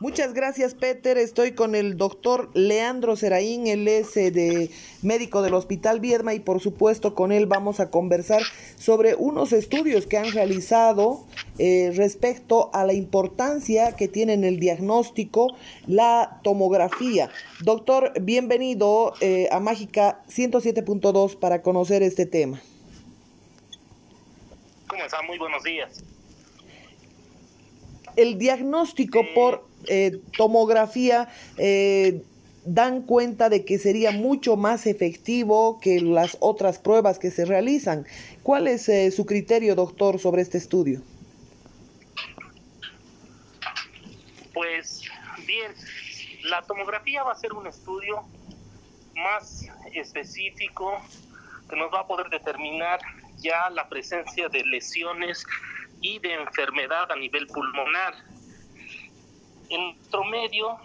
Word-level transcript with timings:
Muchas 0.00 0.32
gracias, 0.32 0.74
Peter. 0.74 1.18
Estoy 1.18 1.52
con 1.52 1.74
el 1.74 1.96
doctor 1.96 2.50
Leandro 2.54 3.16
Seraín, 3.16 3.66
él 3.66 3.88
es 3.88 4.16
eh, 4.16 4.30
de 4.30 4.70
médico 5.02 5.42
del 5.42 5.54
Hospital 5.54 5.98
Viedma 5.98 6.34
y 6.34 6.40
por 6.40 6.60
supuesto 6.60 7.16
con 7.16 7.32
él 7.32 7.46
vamos 7.46 7.80
a 7.80 7.90
conversar 7.90 8.40
sobre 8.76 9.16
unos 9.16 9.52
estudios 9.52 10.06
que 10.06 10.16
han 10.16 10.30
realizado 10.30 11.26
eh, 11.58 11.90
respecto 11.96 12.70
a 12.72 12.86
la 12.86 12.92
importancia 12.92 13.96
que 13.96 14.06
tiene 14.06 14.34
en 14.34 14.44
el 14.44 14.60
diagnóstico 14.60 15.56
la 15.88 16.38
tomografía. 16.44 17.28
Doctor, 17.64 18.12
bienvenido 18.20 19.14
eh, 19.20 19.48
a 19.50 19.58
Mágica 19.58 20.22
107.2 20.28 21.36
para 21.40 21.60
conocer 21.60 22.04
este 22.04 22.24
tema. 22.24 22.62
¿Cómo 24.86 25.02
está? 25.02 25.22
Muy 25.22 25.38
buenos 25.38 25.64
días. 25.64 26.04
El 28.14 28.38
diagnóstico 28.38 29.22
por 29.34 29.67
eh, 29.86 30.20
tomografía 30.36 31.28
eh, 31.56 32.22
dan 32.64 33.02
cuenta 33.02 33.48
de 33.48 33.64
que 33.64 33.78
sería 33.78 34.10
mucho 34.10 34.56
más 34.56 34.86
efectivo 34.86 35.80
que 35.80 36.00
las 36.00 36.36
otras 36.40 36.78
pruebas 36.78 37.18
que 37.18 37.30
se 37.30 37.44
realizan. 37.44 38.06
¿Cuál 38.42 38.68
es 38.68 38.88
eh, 38.88 39.10
su 39.10 39.24
criterio, 39.24 39.74
doctor, 39.74 40.18
sobre 40.18 40.42
este 40.42 40.58
estudio? 40.58 41.00
Pues 44.52 45.02
bien, 45.46 45.72
la 46.44 46.62
tomografía 46.62 47.22
va 47.22 47.32
a 47.32 47.36
ser 47.36 47.52
un 47.52 47.66
estudio 47.66 48.22
más 49.14 49.66
específico 49.94 50.92
que 51.70 51.76
nos 51.76 51.92
va 51.92 52.00
a 52.00 52.06
poder 52.06 52.28
determinar 52.28 53.00
ya 53.38 53.70
la 53.70 53.88
presencia 53.88 54.48
de 54.48 54.64
lesiones 54.64 55.44
y 56.00 56.18
de 56.18 56.34
enfermedad 56.34 57.10
a 57.10 57.16
nivel 57.16 57.46
pulmonar 57.46 58.14
en 59.70 59.96
nuestro 59.96 60.24
medio 60.24 60.78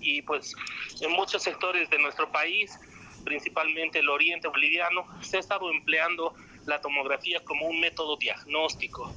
y 0.00 0.22
pues 0.22 0.54
en 1.00 1.12
muchos 1.12 1.42
sectores 1.42 1.88
de 1.90 1.98
nuestro 1.98 2.30
país, 2.30 2.78
principalmente 3.24 3.98
el 3.98 4.08
oriente 4.08 4.48
boliviano, 4.48 5.04
se 5.22 5.36
ha 5.36 5.40
estado 5.40 5.70
empleando 5.70 6.34
la 6.66 6.80
tomografía 6.80 7.44
como 7.44 7.66
un 7.66 7.80
método 7.80 8.16
diagnóstico. 8.16 9.12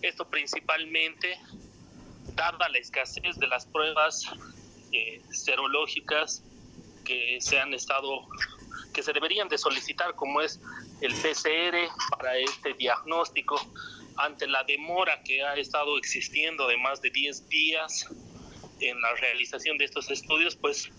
Esto 0.00 0.28
principalmente 0.28 1.38
dada 2.34 2.68
la 2.68 2.78
escasez 2.78 3.36
de 3.38 3.46
las 3.46 3.66
pruebas 3.66 4.24
eh, 4.92 5.22
serológicas 5.30 6.42
que 7.04 7.38
se 7.40 7.58
han 7.58 7.74
estado 7.74 8.26
que 8.92 9.02
se 9.02 9.12
deberían 9.12 9.48
de 9.48 9.56
solicitar 9.56 10.14
como 10.14 10.40
es 10.42 10.60
el 11.00 11.14
PCR 11.14 11.88
para 12.10 12.36
este 12.36 12.74
diagnóstico 12.74 13.56
ante 14.16 14.46
la 14.46 14.64
demora 14.64 15.22
que 15.22 15.42
ha 15.42 15.54
estado 15.54 15.96
existiendo 15.96 16.66
de 16.68 16.76
más 16.76 17.00
de 17.00 17.10
10 17.10 17.48
días 17.48 18.06
en 18.82 19.00
la 19.00 19.14
realización 19.14 19.78
de 19.78 19.84
estos 19.84 20.10
estudios, 20.10 20.56
pues 20.56 20.90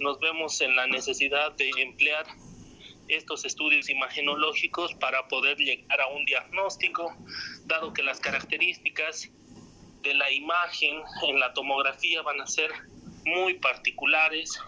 nos 0.00 0.18
vemos 0.20 0.60
en 0.60 0.76
la 0.76 0.86
necesidad 0.86 1.52
de 1.52 1.70
emplear 1.78 2.26
estos 3.08 3.44
estudios 3.44 3.88
imagenológicos 3.90 4.94
para 4.94 5.28
poder 5.28 5.58
llegar 5.58 6.00
a 6.00 6.08
un 6.08 6.24
diagnóstico, 6.24 7.14
dado 7.66 7.92
que 7.92 8.02
las 8.02 8.20
características 8.20 9.30
de 10.02 10.14
la 10.14 10.30
imagen 10.32 11.00
en 11.28 11.38
la 11.38 11.52
tomografía 11.52 12.22
van 12.22 12.40
a 12.40 12.46
ser 12.46 12.70
muy 13.24 13.54
particulares 13.54 14.58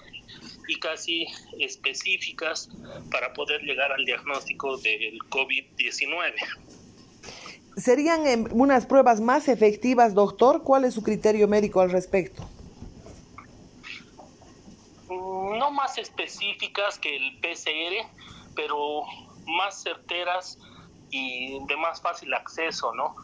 y 0.68 0.78
casi 0.78 1.26
específicas 1.58 2.68
para 3.10 3.32
poder 3.32 3.62
llegar 3.62 3.92
al 3.92 4.04
diagnóstico 4.04 4.76
del 4.78 5.18
COVID-19. 5.30 6.34
¿Serían 7.76 8.48
unas 8.52 8.86
pruebas 8.86 9.20
más 9.20 9.48
efectivas, 9.48 10.14
doctor? 10.14 10.62
¿Cuál 10.62 10.84
es 10.84 10.94
su 10.94 11.02
criterio 11.02 11.48
médico 11.48 11.80
al 11.80 11.90
respecto? 11.90 12.48
No 15.08 15.70
más 15.70 15.98
específicas 15.98 16.98
que 16.98 17.16
el 17.16 17.38
PCR, 17.40 18.08
pero 18.54 19.02
más 19.46 19.82
certeras 19.82 20.58
y 21.10 21.64
de 21.66 21.76
más 21.76 22.00
fácil 22.00 22.32
acceso, 22.34 22.94
¿no? 22.94 23.14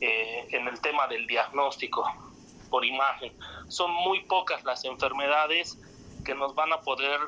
Eh, 0.00 0.48
en 0.50 0.66
el 0.66 0.80
tema 0.80 1.06
del 1.06 1.26
diagnóstico 1.26 2.04
por 2.70 2.84
imagen. 2.84 3.32
Son 3.68 3.92
muy 3.92 4.24
pocas 4.24 4.64
las 4.64 4.84
enfermedades 4.84 5.78
que 6.24 6.34
nos 6.34 6.54
van 6.54 6.72
a 6.72 6.80
poder 6.80 7.20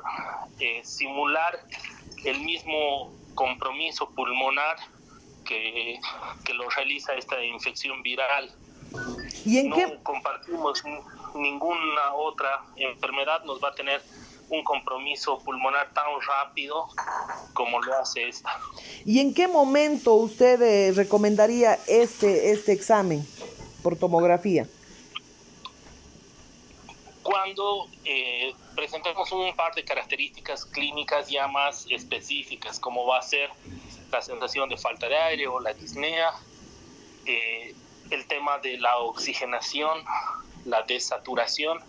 eh, 0.59 0.81
simular 0.83 1.57
el 2.25 2.41
mismo 2.41 3.13
compromiso 3.35 4.09
pulmonar 4.09 4.77
que, 5.45 5.99
lo 6.53 6.69
realiza 6.69 7.13
esta 7.13 7.43
infección 7.43 8.01
viral. 8.01 8.51
¿Y 9.45 9.59
en 9.59 9.69
no 9.69 9.77
compartimos 10.03 10.83
ninguna 11.35 12.13
otra 12.15 12.63
enfermedad, 12.75 13.43
nos 13.43 13.63
va 13.63 13.69
a 13.69 13.75
tener 13.75 14.01
un 14.49 14.63
compromiso 14.63 15.39
pulmonar 15.39 15.91
tan 15.93 16.05
rápido 16.27 16.87
como 17.53 17.81
lo 17.81 17.95
hace 17.95 18.27
esta. 18.27 18.59
¿Y 19.05 19.19
en 19.19 19.33
qué 19.33 19.47
momento 19.47 20.13
usted 20.13 20.61
eh, 20.61 20.91
recomendaría 20.93 21.79
este, 21.87 22.51
este 22.51 22.71
examen 22.71 23.25
por 23.81 23.97
tomografía? 23.97 24.67
Cuando 27.23 27.87
eh, 28.03 28.53
presentemos 28.75 29.31
un 29.31 29.55
par 29.55 29.73
de 29.73 29.83
características 29.83 30.65
clínicas 30.65 31.27
ya 31.27 31.47
más 31.47 31.87
específicas, 31.89 32.79
como 32.79 33.07
va 33.07 33.17
a 33.17 33.21
ser 33.23 33.49
la 34.11 34.21
sensación 34.21 34.69
de 34.69 34.77
falta 34.77 35.07
de 35.09 35.17
aire 35.17 35.47
o 35.47 35.59
la 35.59 35.73
disnea, 35.73 36.31
eh, 37.25 37.73
el 38.11 38.27
tema 38.27 38.59
de 38.59 38.77
la 38.77 38.97
oxigenación, 38.97 40.03
la 40.65 40.83
desaturación 40.83 41.79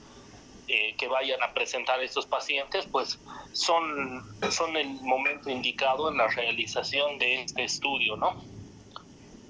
eh, 0.69 0.95
que 0.99 1.09
vayan 1.09 1.43
a 1.43 1.53
presentar 1.53 2.03
estos 2.03 2.27
pacientes, 2.27 2.87
pues 2.91 3.19
son, 3.53 4.25
son 4.51 4.77
el 4.77 4.89
momento 5.03 5.51
indicado 5.51 6.11
en 6.11 6.17
la 6.17 6.29
realización 6.29 7.19
de 7.19 7.43
este 7.43 7.65
estudio, 7.65 8.17
¿no? 8.17 8.43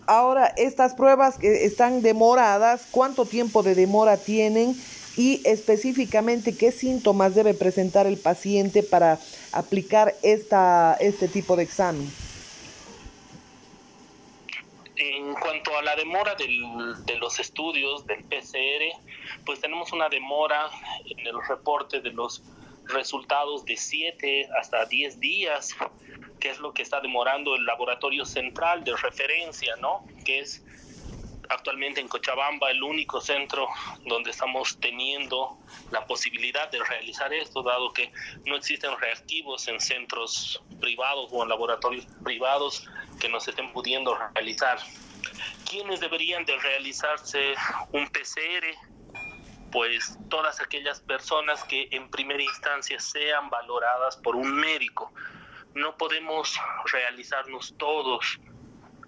Ahora, 0.06 0.47
estas 0.56 0.94
pruebas 0.94 1.38
que 1.38 1.65
están 1.65 2.00
demoradas, 2.00 2.86
¿cuánto 2.91 3.25
tiempo 3.25 3.62
de 3.62 3.75
demora 3.75 4.16
tienen? 4.16 4.76
y 5.16 5.41
específicamente 5.44 6.56
qué 6.56 6.70
síntomas 6.70 7.34
debe 7.34 7.54
presentar 7.54 8.06
el 8.06 8.19
paciente 8.19 8.82
para 8.82 9.19
aplicar 9.53 10.15
esta, 10.22 10.97
este 11.00 11.26
tipo 11.26 11.56
de 11.56 11.62
examen. 11.62 12.10
En 14.97 15.34
cuanto 15.34 15.76
a 15.76 15.82
la 15.82 15.97
demora 15.97 16.34
del, 16.34 17.04
de 17.04 17.16
los 17.16 17.38
estudios 17.41 18.06
del 18.06 18.25
PCR, 18.25 19.05
pues 19.46 19.60
tenemos 19.60 19.92
una 19.92 20.08
demora 20.10 20.68
en 21.06 21.26
el 21.26 21.40
reporte 21.48 22.00
de 22.00 22.10
los 22.10 22.42
resultados 22.84 23.64
de 23.64 23.76
7 23.76 24.48
hasta 24.60 24.84
10 24.84 25.20
días, 25.20 25.74
que 26.38 26.50
es 26.50 26.58
lo 26.58 26.74
que 26.74 26.82
está 26.82 27.00
demorando 27.00 27.54
el 27.54 27.64
laboratorio 27.64 28.26
central 28.26 28.84
de 28.84 28.94
referencia, 28.96 29.76
¿no? 29.76 30.04
Que 30.24 30.40
es 30.40 30.62
actualmente 31.48 32.00
en 32.00 32.08
Cochabamba 32.08 32.70
el 32.70 32.82
único 32.82 33.20
centro 33.20 33.68
donde 34.04 34.30
estamos 34.30 34.78
teniendo 34.80 35.56
la 35.92 36.04
posibilidad 36.04 36.68
de 36.70 36.82
realizar 36.82 37.32
esto, 37.32 37.62
dado 37.62 37.92
que 37.92 38.12
no 38.44 38.56
existen 38.56 38.90
reactivos 38.98 39.68
en 39.68 39.80
centros 39.80 40.62
privados 40.80 41.30
o 41.32 41.42
en 41.44 41.48
laboratorios 41.48 42.06
privados 42.24 42.88
que 43.20 43.28
nos 43.28 43.46
estén 43.46 43.72
pudiendo 43.72 44.16
realizar. 44.34 44.78
¿Quiénes 45.68 46.00
deberían 46.00 46.44
de 46.44 46.56
realizarse 46.58 47.54
un 47.92 48.08
PCR? 48.08 48.95
Pues 49.76 50.19
todas 50.31 50.59
aquellas 50.62 51.00
personas 51.03 51.62
que 51.64 51.88
en 51.91 52.09
primera 52.09 52.42
instancia 52.42 52.98
sean 52.98 53.50
valoradas 53.50 54.16
por 54.16 54.34
un 54.34 54.54
médico. 54.54 55.12
No 55.75 55.98
podemos 55.98 56.59
realizarnos 56.91 57.75
todos 57.76 58.41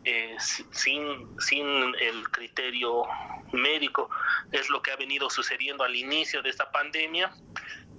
eh, 0.05 0.37
sin, 0.39 1.41
sin 1.41 1.67
el 1.99 2.31
criterio 2.31 3.05
médico. 3.51 4.11
Es 4.53 4.69
lo 4.69 4.83
que 4.83 4.91
ha 4.91 4.97
venido 4.97 5.31
sucediendo 5.31 5.85
al 5.85 5.97
inicio 5.97 6.43
de 6.43 6.51
esta 6.51 6.71
pandemia 6.71 7.33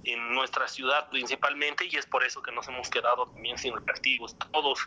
en 0.04 0.32
nuestra 0.32 0.68
ciudad 0.68 1.10
principalmente 1.10 1.86
y 1.90 1.96
es 1.96 2.06
por 2.06 2.22
eso 2.22 2.40
que 2.40 2.52
nos 2.52 2.68
hemos 2.68 2.88
quedado 2.88 3.26
también 3.26 3.58
sin 3.58 3.74
reactivos. 3.84 4.36
Todos 4.52 4.78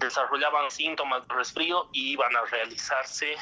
desarrollaban 0.00 0.70
síntomas 0.70 1.26
de 1.28 1.34
resfrío 1.34 1.88
y 1.92 2.12
iban 2.12 2.34
a 2.34 2.42
realizarse 2.46 3.36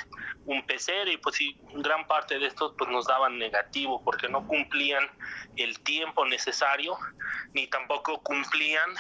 un 0.45 0.65
PCR 0.67 1.09
y 1.09 1.17
pues 1.19 1.37
sí, 1.37 1.59
gran 1.75 2.07
parte 2.07 2.39
de 2.39 2.47
estos 2.47 2.75
pues 2.77 2.91
nos 2.91 3.07
daban 3.07 3.39
negativo 3.39 4.03
porque 4.05 4.29
no 4.29 4.47
cumplían 4.47 5.09
el 5.57 5.79
tiempo 5.81 6.27
necesario 6.27 6.97
ni 7.55 7.67
tampoco 7.69 8.21
cumplían 8.23 8.91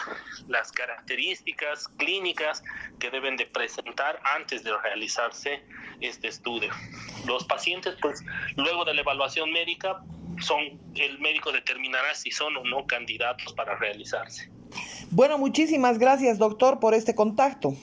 las 0.46 0.72
características 0.72 1.88
clínicas 1.98 2.62
que 2.98 3.10
deben 3.10 3.36
de 3.36 3.46
presentar 3.46 4.20
antes 4.36 4.62
de 4.62 4.76
realizarse 4.78 5.64
este 6.00 6.28
estudio. 6.28 6.72
Los 7.26 7.44
pacientes 7.44 7.96
pues 8.00 8.22
luego 8.56 8.84
de 8.84 8.94
la 8.94 9.00
evaluación 9.00 9.50
médica 9.50 10.00
son 10.40 10.80
el 10.94 11.18
médico 11.18 11.50
determinará 11.52 12.14
si 12.14 12.30
son 12.30 12.56
o 12.56 12.64
no 12.64 12.86
candidatos 12.86 13.52
para 13.54 13.76
realizarse. 13.76 14.57
Bueno, 15.10 15.38
muchísimas 15.38 15.98
gracias, 15.98 16.38
doctor, 16.38 16.80
por 16.80 16.92
este 16.92 17.14
contacto. 17.14 17.74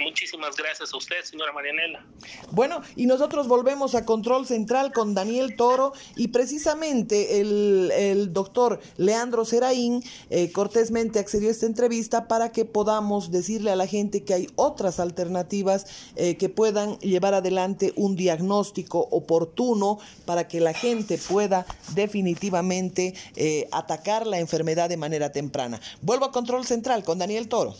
Muchísimas 0.00 0.56
gracias 0.56 0.94
a 0.94 0.96
usted, 0.96 1.22
señora 1.22 1.52
Marianela. 1.52 2.04
Bueno, 2.52 2.80
y 2.96 3.06
nosotros 3.06 3.48
volvemos 3.48 3.94
a 3.94 4.04
Control 4.06 4.46
Central 4.46 4.92
con 4.92 5.14
Daniel 5.14 5.56
Toro 5.56 5.92
y 6.16 6.28
precisamente 6.28 7.40
el, 7.40 8.32
doctor 8.32 8.80
Leandro 8.96 9.44
Seraín 9.44 10.02
eh, 10.30 10.52
cortésmente 10.52 11.18
accedió 11.18 11.48
a 11.48 11.52
esta 11.52 11.66
entrevista 11.66 12.28
para 12.28 12.50
que 12.52 12.64
podamos 12.64 13.30
decirle 13.30 13.70
a 13.70 13.76
la 13.76 13.86
gente 13.86 14.24
que 14.24 14.34
hay 14.34 14.46
otras 14.56 15.00
alternativas 15.00 15.86
eh, 16.16 16.36
que 16.36 16.48
puedan 16.48 16.98
llevar 16.98 17.34
adelante 17.34 17.92
un 17.96 18.16
diagnóstico 18.16 19.00
oportuno 19.10 19.98
para 20.24 20.48
que 20.48 20.60
la 20.60 20.72
gente 20.72 21.18
pueda 21.18 21.66
definitivamente 21.94 23.14
eh, 23.36 23.68
atacar 23.72 24.26
la 24.26 24.38
enfermedad 24.38 24.88
de 24.88 24.96
manera 24.96 25.32
temprana. 25.32 25.80
Vuelvo 26.00 26.24
a 26.24 26.32
Control 26.32 26.64
Central 26.64 27.04
con 27.04 27.18
Daniel 27.18 27.48
Toro. 27.48 27.74